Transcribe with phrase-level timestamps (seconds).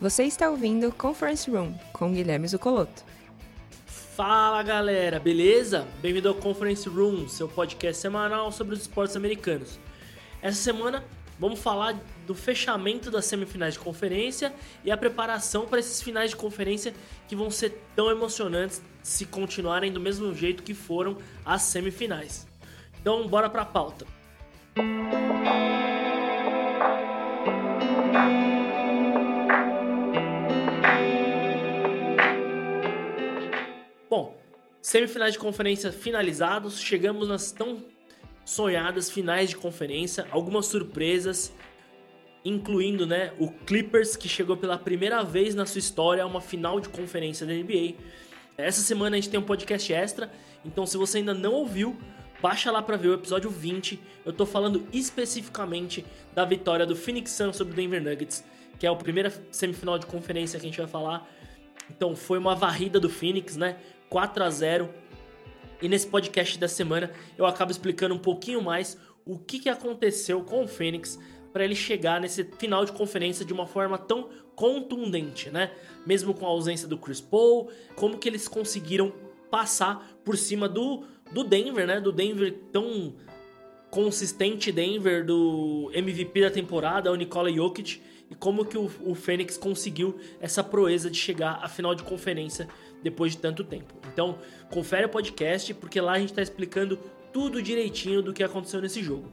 [0.00, 3.04] Você está ouvindo Conference Room com Guilherme Zucoloto.
[3.84, 5.86] Fala galera, beleza?
[6.00, 9.78] Bem-vindo ao Conference Room, seu podcast semanal sobre os esportes americanos.
[10.40, 11.04] Essa semana
[11.38, 16.36] vamos falar do fechamento das semifinais de conferência e a preparação para esses finais de
[16.36, 16.94] conferência
[17.28, 22.46] que vão ser tão emocionantes se continuarem do mesmo jeito que foram as semifinais.
[22.98, 24.06] Então, bora para a pauta.
[24.74, 25.89] Bom,
[34.90, 37.80] semifinais de conferência finalizados, chegamos nas tão
[38.44, 41.52] sonhadas finais de conferência, algumas surpresas,
[42.44, 46.80] incluindo né, o Clippers, que chegou pela primeira vez na sua história a uma final
[46.80, 47.94] de conferência da NBA.
[48.58, 50.28] Essa semana a gente tem um podcast extra,
[50.64, 51.96] então se você ainda não ouviu,
[52.42, 53.96] baixa lá para ver o episódio 20.
[54.26, 56.04] Eu tô falando especificamente
[56.34, 58.42] da vitória do Phoenix Suns sobre o Denver Nuggets,
[58.76, 61.30] que é a primeira semifinal de conferência que a gente vai falar.
[61.88, 63.76] Então foi uma varrida do Phoenix, né?
[64.10, 64.90] 4 a 0
[65.80, 70.42] E nesse podcast da semana eu acabo explicando um pouquinho mais o que, que aconteceu
[70.42, 71.18] com o Fênix
[71.52, 75.72] para ele chegar nesse final de conferência de uma forma tão contundente, né?
[76.06, 79.12] Mesmo com a ausência do Chris Paul, como que eles conseguiram
[79.50, 82.00] passar por cima do, do Denver, né?
[82.00, 83.14] Do Denver tão
[83.90, 89.56] consistente Denver, do MVP da temporada, o Nikola Jokic, e como que o, o Fênix
[89.56, 92.68] conseguiu essa proeza de chegar à final de conferência
[93.02, 93.94] depois de tanto tempo.
[94.12, 94.38] Então,
[94.70, 96.98] confere o podcast, porque lá a gente está explicando
[97.32, 99.30] tudo direitinho do que aconteceu nesse jogo.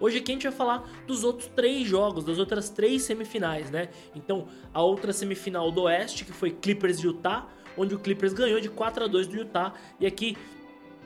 [0.00, 3.88] Hoje aqui a gente vai falar dos outros três jogos, das outras três semifinais, né?
[4.14, 8.60] Então, a outra semifinal do Oeste, que foi Clippers e Utah, onde o Clippers ganhou
[8.60, 10.36] de 4 a 2 do Utah, e aqui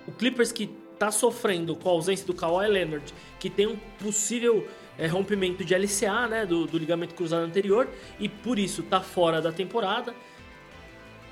[0.07, 4.69] o Clippers que tá sofrendo com a ausência do Kawhi Leonard, que tem um possível
[4.99, 7.89] é, rompimento de LCA, né, do, do ligamento cruzado anterior,
[8.19, 10.15] e por isso tá fora da temporada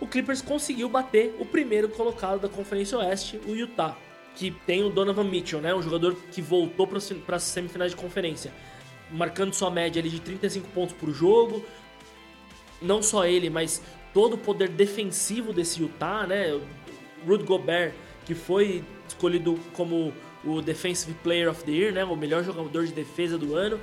[0.00, 3.96] o Clippers conseguiu bater o primeiro colocado da Conferência Oeste, o Utah,
[4.34, 8.50] que tem o Donovan Mitchell, né, um jogador que voltou para as semifinais de conferência,
[9.10, 11.64] marcando sua média ali de 35 pontos por jogo.
[12.80, 13.82] Não só ele, mas
[14.14, 16.58] todo o poder defensivo desse Utah, né?
[17.26, 17.92] Rudy Gobert,
[18.24, 20.14] que foi escolhido como
[20.44, 22.04] o Defensive Player of the Year, né?
[22.04, 23.80] O melhor jogador de defesa do ano.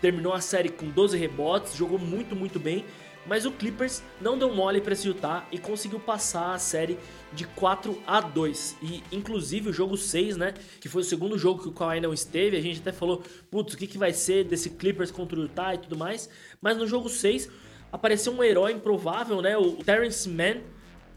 [0.00, 2.84] Terminou a série com 12 rebotes, jogou muito, muito bem.
[3.26, 6.96] Mas o Clippers não deu mole para esse Utah e conseguiu passar a série
[7.32, 8.76] de 4 a 2.
[8.80, 12.14] E inclusive o jogo 6, né, que foi o segundo jogo que o Kawhi não
[12.14, 15.42] esteve, a gente até falou, putz, o que, que vai ser desse Clippers contra o
[15.42, 16.30] Utah e tudo mais.
[16.60, 17.50] Mas no jogo 6
[17.90, 20.60] apareceu um herói improvável, né, o Terrence Mann,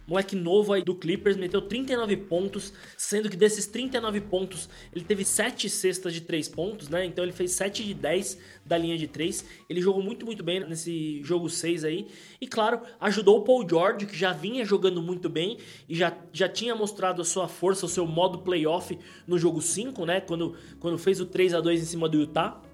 [0.10, 5.24] moleque novo aí do Clippers, meteu 39 pontos, sendo que desses 39 pontos ele teve
[5.24, 7.06] 7 cestas de 3 pontos, né?
[7.06, 9.46] Então ele fez 7 de 10 da linha de 3.
[9.70, 12.08] Ele jogou muito, muito bem nesse jogo 6 aí.
[12.42, 16.50] E claro, ajudou o Paul George, que já vinha jogando muito bem e já, já
[16.50, 20.20] tinha mostrado a sua força, o seu modo playoff no jogo 5, né?
[20.20, 22.69] Quando, quando fez o 3 a 2 em cima do Utah.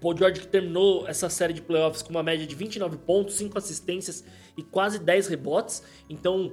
[0.00, 3.56] Paul George que terminou essa série de playoffs com uma média de 29 pontos, 5
[3.58, 4.24] assistências
[4.56, 5.82] e quase 10 rebotes.
[6.08, 6.52] Então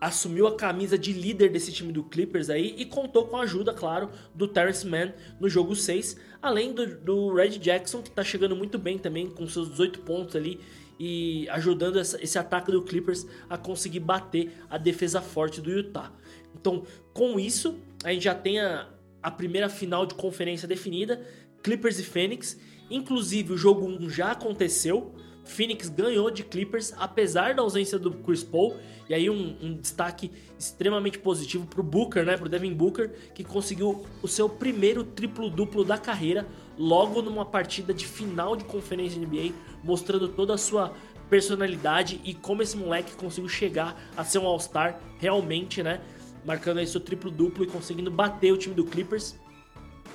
[0.00, 3.72] assumiu a camisa de líder desse time do Clippers aí e contou com a ajuda,
[3.72, 8.54] claro, do Terrence Mann no jogo 6, além do, do Red Jackson, que tá chegando
[8.54, 10.60] muito bem também, com seus 18 pontos ali
[10.98, 16.12] e ajudando essa, esse ataque do Clippers a conseguir bater a defesa forte do Utah.
[16.54, 18.88] Então, com isso, a gente já tem a,
[19.22, 21.24] a primeira final de conferência definida.
[21.62, 22.58] Clippers e Phoenix.
[22.90, 25.14] Inclusive, o jogo 1 já aconteceu.
[25.44, 28.76] Phoenix ganhou de Clippers, apesar da ausência do Chris Paul.
[29.08, 32.36] E aí, um, um destaque extremamente positivo para o Booker, né?
[32.36, 36.46] Para o Devin Booker, que conseguiu o seu primeiro triplo-duplo da carreira,
[36.76, 40.92] logo numa partida de final de conferência NBA, mostrando toda a sua
[41.30, 46.00] personalidade e como esse moleque conseguiu chegar a ser um All-Star realmente, né?
[46.44, 49.34] Marcando aí seu triplo-duplo e conseguindo bater o time do Clippers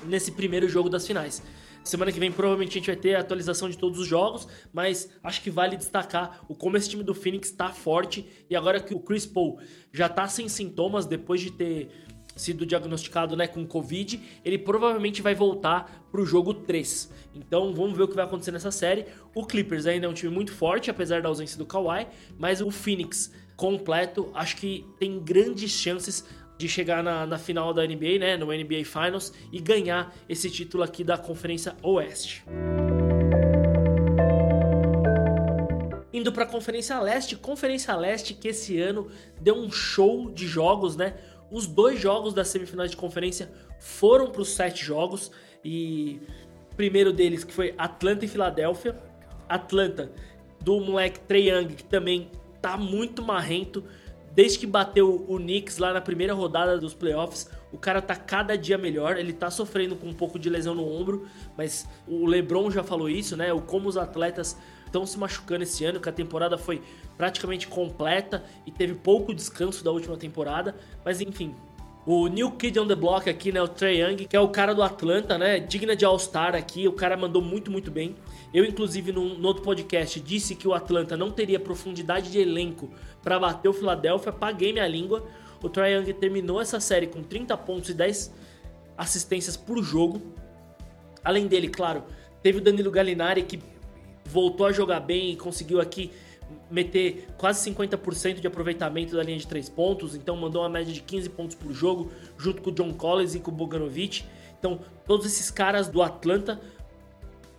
[0.05, 1.41] nesse primeiro jogo das finais.
[1.83, 5.09] Semana que vem provavelmente a gente vai ter a atualização de todos os jogos, mas
[5.21, 8.93] acho que vale destacar o como esse time do Phoenix está forte e agora que
[8.93, 9.59] o Chris Paul
[9.91, 11.89] já está sem sintomas depois de ter
[12.35, 17.11] sido diagnosticado né, com Covid, ele provavelmente vai voltar para o jogo 3.
[17.35, 19.05] Então vamos ver o que vai acontecer nessa série.
[19.35, 22.07] O Clippers ainda é um time muito forte, apesar da ausência do Kawhi,
[22.37, 26.25] mas o Phoenix completo acho que tem grandes chances
[26.63, 30.81] de chegar na, na, final da NBA, né, no NBA Finals e ganhar esse título
[30.81, 32.45] aqui da Conferência Oeste.
[36.13, 39.11] Indo para a Conferência Leste, Conferência Leste que esse ano
[39.41, 41.15] deu um show de jogos, né?
[41.51, 45.29] Os dois jogos das semifinais de conferência foram para os sete jogos
[45.65, 46.21] e
[46.77, 48.97] primeiro deles que foi Atlanta e Filadélfia.
[49.49, 50.09] Atlanta,
[50.61, 52.31] do moleque Trey Young, que também
[52.61, 53.83] tá muito marrento.
[54.35, 58.57] Desde que bateu o Knicks lá na primeira rodada dos playoffs, o cara tá cada
[58.57, 59.17] dia melhor.
[59.17, 63.07] Ele tá sofrendo com um pouco de lesão no ombro, mas o LeBron já falou
[63.07, 63.53] isso, né?
[63.53, 66.81] O como os atletas estão se machucando esse ano, que a temporada foi
[67.15, 70.75] praticamente completa e teve pouco descanso da última temporada.
[71.05, 71.55] Mas enfim,
[72.05, 73.61] o New Kid on the Block aqui, né?
[73.61, 75.59] O Trey Young, que é o cara do Atlanta, né?
[75.59, 76.87] Digna de All-Star aqui.
[76.87, 78.15] O cara mandou muito, muito bem.
[78.53, 82.89] Eu, inclusive, no, no outro podcast, disse que o Atlanta não teria profundidade de elenco
[83.21, 84.33] para bater o Philadelphia.
[84.33, 85.25] Paguei minha língua.
[85.61, 88.33] O Trae Young terminou essa série com 30 pontos e 10
[88.97, 90.21] assistências por jogo.
[91.23, 92.03] Além dele, claro,
[92.41, 93.61] teve o Danilo Gallinari que
[94.25, 96.11] voltou a jogar bem e conseguiu aqui
[96.73, 101.01] meter quase 50% de aproveitamento da linha de 3 pontos, então mandou uma média de
[101.01, 104.25] 15 pontos por jogo, junto com o John Collins e com o Boganovic.
[104.57, 106.59] Então, todos esses caras do Atlanta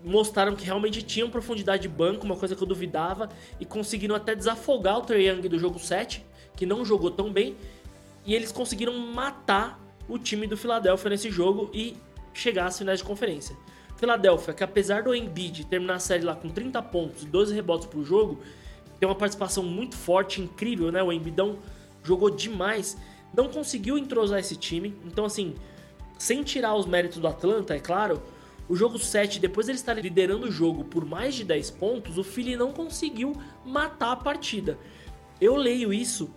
[0.04, 3.28] mostraram que realmente tinham profundidade de banco, uma coisa que eu duvidava,
[3.60, 6.24] e conseguiram até desafogar o Trae Young do jogo 7,
[6.56, 7.54] que não jogou tão bem,
[8.26, 11.96] e eles conseguiram matar o time do Philadelphia nesse jogo e
[12.32, 13.56] chegar às finais de conferência.
[13.96, 17.86] Philadelphia, que apesar do Embiid terminar a série lá com 30 pontos e 12 rebotes
[17.86, 18.40] por jogo,
[19.04, 21.02] tem uma participação muito forte, incrível, né?
[21.02, 21.58] O Embidão
[22.02, 22.96] jogou demais,
[23.36, 25.54] não conseguiu entrosar esse time, então assim,
[26.16, 28.22] sem tirar os méritos do Atlanta, é claro,
[28.66, 32.24] o jogo 7, depois ele estar liderando o jogo por mais de 10 pontos, o
[32.24, 34.78] Philly não conseguiu matar a partida.
[35.38, 36.30] Eu leio isso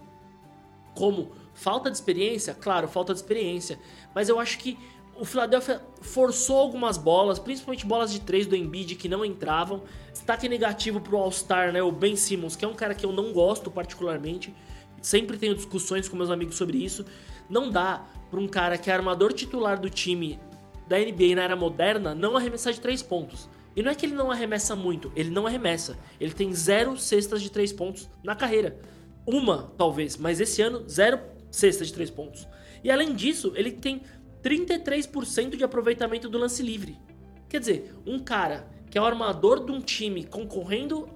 [0.93, 3.79] como falta de experiência, claro, falta de experiência,
[4.13, 4.77] mas eu acho que
[5.19, 9.83] o Philadelphia forçou algumas bolas, principalmente bolas de 3 do Embiid que não entravam.
[10.11, 13.33] Destaque negativo pro All-Star, né, o Ben Simmons, que é um cara que eu não
[13.33, 14.53] gosto particularmente.
[15.01, 17.05] Sempre tenho discussões com meus amigos sobre isso.
[17.49, 20.39] Não dá para um cara que é armador titular do time
[20.87, 23.49] da NBA na era moderna não arremessar de 3 pontos.
[23.75, 25.97] E não é que ele não arremessa muito, ele não arremessa.
[26.19, 28.79] Ele tem zero cestas de 3 pontos na carreira.
[29.25, 31.19] Uma, talvez, mas esse ano, zero
[31.51, 32.47] cestas de 3 pontos.
[32.83, 34.01] E além disso, ele tem
[34.47, 36.97] 33% de aproveitamento do lance livre.
[37.49, 41.09] Quer dizer, um cara que é o armador de um time concorrendo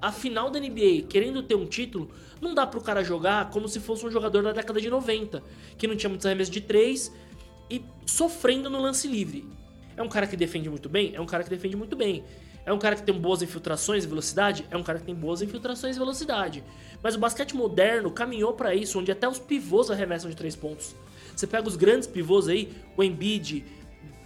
[0.00, 2.10] à final da NBA, querendo ter um título,
[2.40, 5.42] não dá pro cara jogar como se fosse um jogador da década de 90,
[5.78, 7.10] que não tinha muitos arremessos de 3
[7.70, 9.48] e sofrendo no lance livre.
[9.96, 11.14] É um cara que defende muito bem?
[11.14, 12.24] É um cara que defende muito bem.
[12.66, 14.66] É um cara que tem boas infiltrações e velocidade?
[14.70, 16.62] É um cara que tem boas infiltrações e velocidade.
[17.02, 20.94] Mas o basquete moderno caminhou para isso, onde até os pivôs arremessam de três pontos.
[21.40, 23.64] Você pega os grandes pivôs aí, o Embiid,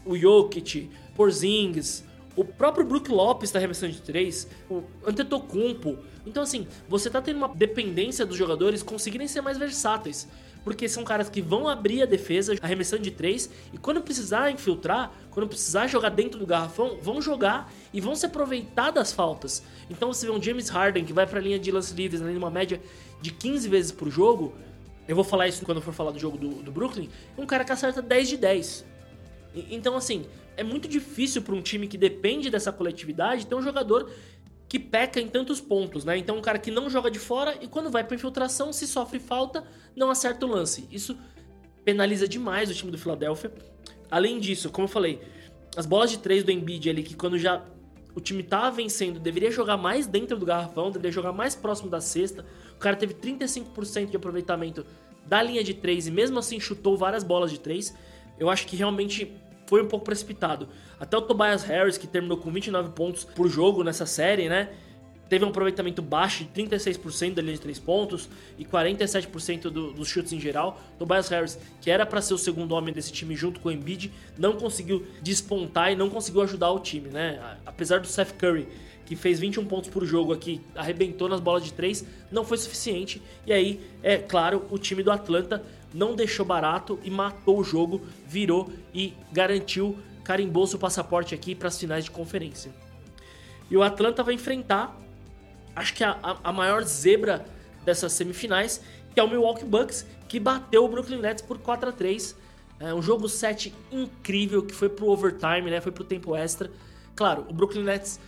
[0.04, 5.96] o Jokic, Porzingis, o próprio Brook Lopes está arremessando de três, o Antetokounmpo.
[6.26, 10.26] Então assim, você tá tendo uma dependência dos jogadores conseguirem ser mais versáteis
[10.64, 15.12] porque são caras que vão abrir a defesa arremessando de três e quando precisar infiltrar,
[15.30, 19.62] quando precisar jogar dentro do garrafão, vão jogar e vão se aproveitar das faltas.
[19.90, 22.32] Então você vê um James Harden que vai para a linha de lance livres além
[22.32, 22.80] de uma média
[23.20, 24.54] de 15 vezes por jogo.
[25.06, 27.08] Eu vou falar isso quando for falar do jogo do, do Brooklyn.
[27.36, 28.84] Um cara que acerta 10 de 10.
[29.54, 33.62] E, então, assim, é muito difícil para um time que depende dessa coletividade ter um
[33.62, 34.10] jogador
[34.68, 36.16] que peca em tantos pontos, né?
[36.16, 39.20] Então, um cara que não joga de fora e quando vai para infiltração, se sofre
[39.20, 39.64] falta,
[39.94, 40.88] não acerta o lance.
[40.90, 41.16] Isso
[41.84, 43.52] penaliza demais o time do Philadelphia.
[44.10, 45.20] Além disso, como eu falei,
[45.76, 47.62] as bolas de três do Embiid ali, que quando já
[48.14, 52.00] o time tava vencendo, deveria jogar mais dentro do garrafão, deveria jogar mais próximo da
[52.00, 52.44] cesta.
[52.74, 54.86] O cara teve 35% de aproveitamento
[55.26, 57.94] da linha de três e mesmo assim chutou várias bolas de três.
[58.38, 59.32] Eu acho que realmente
[59.66, 60.68] foi um pouco precipitado.
[61.00, 64.70] Até o Tobias Harris, que terminou com 29 pontos por jogo nessa série, né?
[65.28, 68.28] Teve um aproveitamento baixo de 36% da linha de 3 pontos
[68.58, 70.80] e 47% do, dos chutes em geral.
[70.98, 74.12] Tobias Harris, que era para ser o segundo homem desse time junto com o Embiid,
[74.36, 77.56] não conseguiu despontar e não conseguiu ajudar o time, né?
[77.64, 78.68] Apesar do Seth Curry,
[79.06, 83.20] que fez 21 pontos por jogo aqui, arrebentou nas bolas de 3, não foi suficiente.
[83.46, 85.62] E aí, é claro, o time do Atlanta
[85.92, 91.68] não deixou barato e matou o jogo, virou e garantiu, carimbou seu passaporte aqui para
[91.68, 92.72] as finais de conferência.
[93.70, 94.96] E o Atlanta vai enfrentar,
[95.74, 97.44] acho que a, a, maior zebra
[97.84, 98.80] dessas semifinais,
[99.12, 102.44] que é o Milwaukee Bucks, que bateu o Brooklyn Nets por 4 a 3
[102.80, 105.80] é um jogo 7 incrível que foi pro overtime, né?
[105.80, 106.70] Foi pro tempo extra.
[107.14, 108.18] Claro, o Brooklyn Nets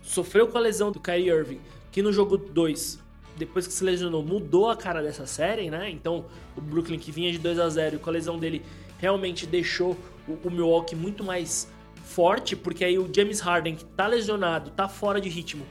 [0.00, 1.60] sofreu com a lesão do Kyrie Irving,
[1.90, 3.04] que no jogo 2
[3.36, 5.90] depois que se lesionou, mudou a cara dessa série, né?
[5.90, 6.24] Então,
[6.56, 8.62] o Brooklyn que vinha de 2 a 0 e com a lesão dele
[8.98, 9.96] realmente deixou
[10.26, 11.68] o, o Milwaukee muito mais
[12.02, 15.66] forte, porque aí o James Harden, que tá lesionado, tá fora de ritmo,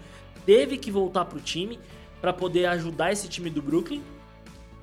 [0.45, 1.79] teve que voltar pro time
[2.21, 4.01] para poder ajudar esse time do Brooklyn.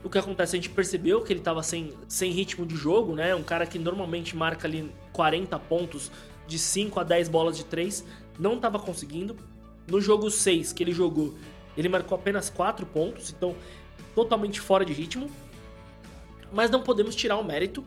[0.04, 3.34] O que acontece, a gente percebeu que ele tava sem, sem ritmo de jogo, né?
[3.34, 6.10] Um cara que normalmente marca ali 40 pontos
[6.46, 8.04] de 5 a 10 bolas de 3,
[8.38, 9.36] não tava conseguindo.
[9.86, 11.34] No jogo 6 que ele jogou,
[11.76, 13.54] ele marcou apenas 4 pontos, então
[14.14, 15.30] totalmente fora de ritmo.
[16.52, 17.84] Mas não podemos tirar o mérito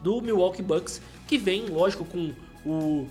[0.00, 2.32] do Milwaukee Bucks, que vem, lógico, com
[2.64, 3.08] o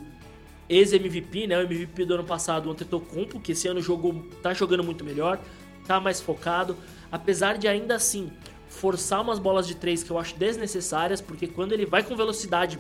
[0.70, 1.58] ex-MVP, né?
[1.58, 5.40] O MVP do ano passado, o Antetokounmpo, que esse ano jogou, tá jogando muito melhor,
[5.86, 6.76] tá mais focado,
[7.12, 8.32] apesar de ainda assim
[8.68, 12.78] forçar umas bolas de três que eu acho desnecessárias, porque quando ele vai com velocidade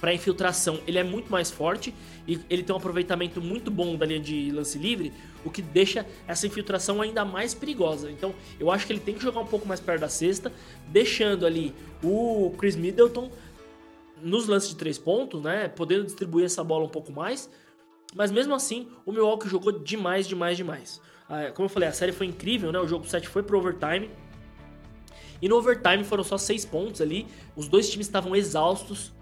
[0.00, 1.94] para infiltração, ele é muito mais forte
[2.28, 5.12] e ele tem um aproveitamento muito bom da linha de lance livre,
[5.44, 8.10] o que deixa essa infiltração ainda mais perigosa.
[8.10, 10.52] Então, eu acho que ele tem que jogar um pouco mais perto da cesta,
[10.88, 13.30] deixando ali o Chris Middleton
[14.22, 17.50] nos lances de três pontos, né, podendo distribuir essa bola um pouco mais.
[18.14, 21.00] Mas mesmo assim, o Milwaukee jogou demais, demais, demais.
[21.28, 22.78] Ah, como eu falei, a série foi incrível, né?
[22.78, 24.10] O jogo 7 foi pro overtime.
[25.42, 27.26] E no overtime foram só 6 pontos ali.
[27.56, 29.12] Os dois times estavam exaustos.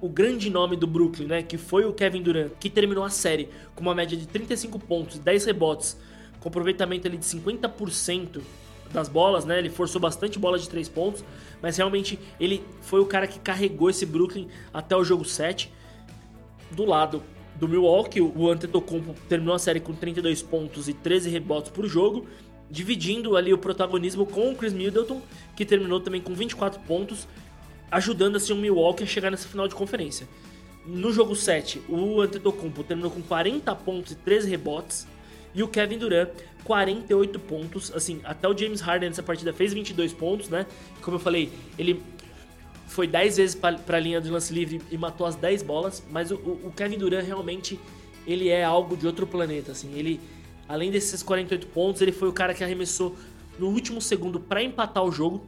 [0.00, 1.42] O grande nome do Brooklyn, né?
[1.42, 5.18] Que foi o Kevin Durant, que terminou a série com uma média de 35 pontos,
[5.18, 5.96] 10 rebotes,
[6.40, 8.42] com aproveitamento ali de 50%
[8.92, 9.58] das bolas, né?
[9.58, 11.24] Ele forçou bastante bola de 3 pontos,
[11.60, 15.72] mas realmente ele foi o cara que carregou esse Brooklyn até o jogo 7.
[16.70, 17.22] Do lado
[17.54, 22.26] do Milwaukee, o Antetokounmpo terminou a série com 32 pontos e 13 rebotes por jogo,
[22.70, 25.22] dividindo ali o protagonismo com o Chris Middleton,
[25.54, 27.26] que terminou também com 24 pontos,
[27.90, 30.28] ajudando assim o Milwaukee a chegar nessa final de conferência.
[30.84, 35.06] No jogo 7, o Antetokounmpo terminou com 40 pontos e 13 rebotes,
[35.54, 36.30] e o Kevin Durant
[36.64, 40.66] 48 pontos, assim, até o James Harden nessa partida fez 22 pontos, né?
[41.00, 42.02] Como eu falei, ele
[42.86, 46.30] foi 10 vezes para a linha de lance livre e matou as 10 bolas, mas
[46.30, 47.78] o, o, Kevin Durant realmente
[48.26, 49.92] ele é algo de outro planeta, assim.
[49.94, 50.20] Ele
[50.68, 53.16] além desses 48 pontos, ele foi o cara que arremessou
[53.58, 55.46] no último segundo para empatar o jogo.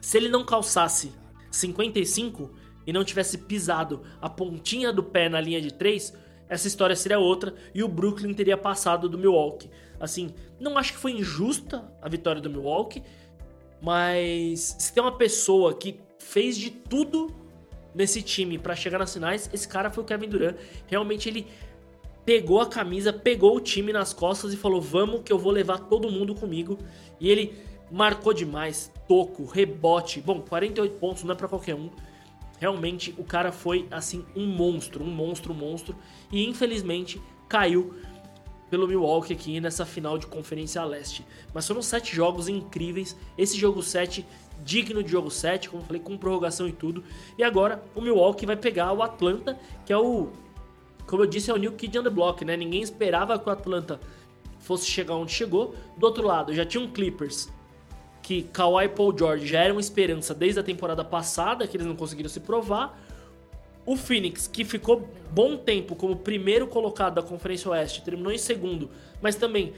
[0.00, 1.12] Se ele não calçasse
[1.50, 2.50] 55
[2.86, 6.14] e não tivesse pisado a pontinha do pé na linha de 3,
[6.50, 9.70] essa história seria outra e o Brooklyn teria passado do Milwaukee.
[10.00, 13.04] Assim, não acho que foi injusta a vitória do Milwaukee,
[13.80, 17.32] mas se tem uma pessoa que fez de tudo
[17.94, 20.56] nesse time para chegar nas finais, esse cara foi o Kevin Durant.
[20.88, 21.46] Realmente ele
[22.24, 25.78] pegou a camisa, pegou o time nas costas e falou: "Vamos que eu vou levar
[25.78, 26.76] todo mundo comigo".
[27.20, 27.54] E ele
[27.90, 30.20] marcou demais, toco, rebote.
[30.20, 31.90] Bom, 48 pontos não é para qualquer um.
[32.60, 35.96] Realmente o cara foi assim um monstro, um monstro, um monstro
[36.30, 37.94] e infelizmente caiu
[38.68, 41.26] pelo Milwaukee aqui nessa final de Conferência Leste.
[41.52, 43.16] Mas foram sete jogos incríveis.
[43.36, 44.24] Esse jogo 7
[44.62, 47.02] digno de jogo 7, como falei, com prorrogação e tudo.
[47.36, 50.28] E agora o Milwaukee vai pegar o Atlanta, que é o.
[51.06, 52.56] Como eu disse, é o New Kid on the Block, né?
[52.56, 53.98] Ninguém esperava que o Atlanta
[54.60, 55.74] fosse chegar onde chegou.
[55.96, 57.48] Do outro lado, já tinha um Clippers,
[58.30, 62.30] que Kawhi Paul George já eram esperança desde a temporada passada, que eles não conseguiram
[62.30, 62.96] se provar.
[63.84, 68.88] O Phoenix, que ficou bom tempo como primeiro colocado da Conferência Oeste, terminou em segundo,
[69.20, 69.72] mas também,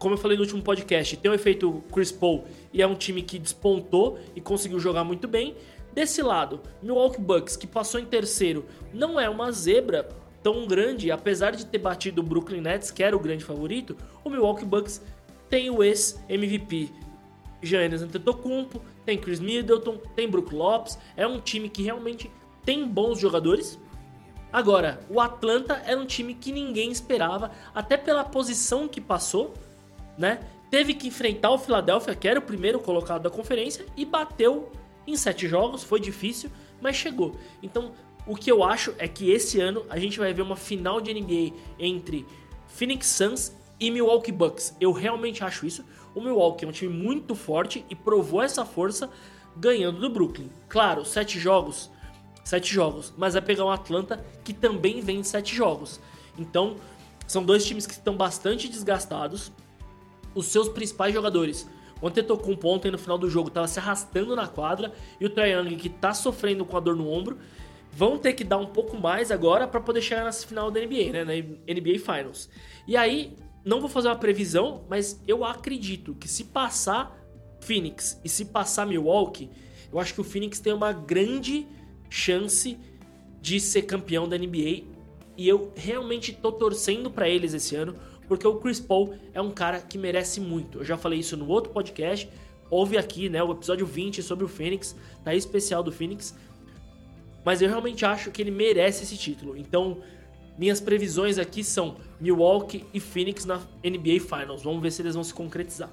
[0.00, 2.42] como eu falei no último podcast, tem o efeito Chris Paul
[2.72, 5.54] e é um time que despontou e conseguiu jogar muito bem.
[5.94, 10.08] Desse lado, Milwaukee Bucks, que passou em terceiro, não é uma zebra
[10.42, 14.28] tão grande, apesar de ter batido o Brooklyn Nets, que era o grande favorito, o
[14.28, 15.00] Milwaukee Bucks
[15.48, 16.90] tem o ex-MVP
[17.62, 22.30] Giannis Antetokounmpo, tem Chris Middleton, tem Brook Lopes, é um time que realmente
[22.64, 23.78] tem bons jogadores.
[24.52, 29.54] Agora, o Atlanta era um time que ninguém esperava, até pela posição que passou,
[30.18, 30.40] né?
[30.70, 34.70] Teve que enfrentar o Philadelphia, que era o primeiro colocado da conferência, e bateu
[35.06, 36.50] em sete jogos, foi difícil,
[36.80, 37.36] mas chegou.
[37.62, 37.92] Então,
[38.26, 41.12] o que eu acho é que esse ano a gente vai ver uma final de
[41.12, 42.26] NBA entre
[42.68, 43.52] Phoenix Suns
[43.86, 44.76] e Milwaukee Bucks.
[44.80, 45.84] Eu realmente acho isso.
[46.14, 49.10] O Milwaukee é um time muito forte e provou essa força
[49.56, 50.48] ganhando do Brooklyn.
[50.68, 51.90] Claro, sete jogos
[52.44, 56.00] sete jogos, mas vai pegar um Atlanta que também vem sete jogos.
[56.38, 56.76] Então,
[57.26, 59.52] são dois times que estão bastante desgastados.
[60.34, 61.68] Os seus principais jogadores,
[62.00, 65.76] o Antetokounmpo ontem no final do jogo estava se arrastando na quadra e o Trae
[65.76, 67.38] que está sofrendo com a dor no ombro,
[67.92, 71.12] vão ter que dar um pouco mais agora para poder chegar nessa final da NBA,
[71.12, 72.48] né, na NBA Finals.
[72.88, 77.18] E aí, não vou fazer uma previsão, mas eu acredito que se passar
[77.60, 79.50] Phoenix e se passar Milwaukee,
[79.92, 81.66] eu acho que o Phoenix tem uma grande
[82.10, 82.78] chance
[83.40, 84.84] de ser campeão da NBA.
[85.36, 87.96] E eu realmente tô torcendo para eles esse ano,
[88.28, 90.78] porque o Chris Paul é um cara que merece muito.
[90.78, 92.28] Eu já falei isso no outro podcast,
[92.70, 96.34] houve aqui, né, o episódio 20 sobre o Phoenix, tá especial do Phoenix.
[97.44, 99.56] Mas eu realmente acho que ele merece esse título.
[99.56, 100.00] Então,
[100.58, 104.62] minhas previsões aqui são Milwaukee e Phoenix na NBA Finals.
[104.62, 105.90] Vamos ver se eles vão se concretizar.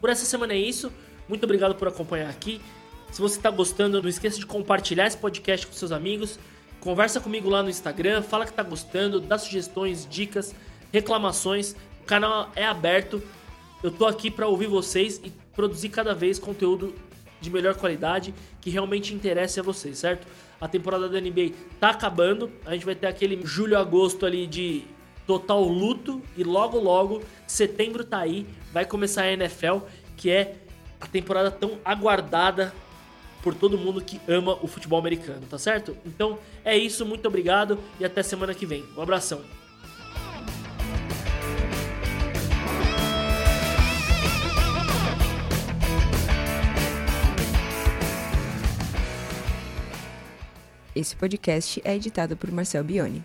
[0.00, 0.92] Por essa semana é isso.
[1.28, 2.60] Muito obrigado por acompanhar aqui.
[3.10, 6.38] Se você está gostando, não esqueça de compartilhar esse podcast com seus amigos.
[6.80, 10.54] Conversa comigo lá no Instagram, fala que está gostando, dá sugestões, dicas.
[10.92, 11.74] reclamações.
[12.02, 13.22] O canal é aberto.
[13.82, 16.94] Eu tô aqui para ouvir vocês e produzir cada vez conteúdo
[17.40, 20.26] de melhor qualidade que realmente interesse a vocês, certo?
[20.60, 24.84] A temporada da NBA tá acabando, a gente vai ter aquele julho, agosto ali de
[25.26, 29.78] total luto e logo logo setembro tá aí, vai começar a NFL,
[30.16, 30.56] que é
[31.00, 32.72] a temporada tão aguardada
[33.42, 35.96] por todo mundo que ama o futebol americano, tá certo?
[36.04, 38.84] Então é isso, muito obrigado e até semana que vem.
[38.96, 39.42] Um abração.
[50.96, 53.22] Esse podcast é editado por Marcel Bione.